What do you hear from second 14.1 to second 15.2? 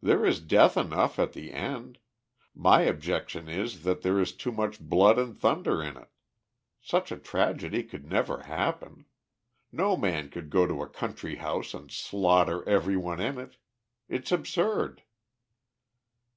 absurd."